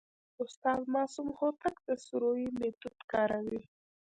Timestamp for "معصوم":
0.93-1.27